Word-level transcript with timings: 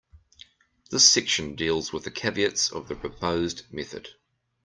This 0.89 1.07
section 1.07 1.53
deals 1.55 1.93
with 1.93 2.05
the 2.05 2.09
caveats 2.09 2.71
of 2.71 2.87
the 2.87 2.95
proposed 2.95 3.71
method. 3.71 4.07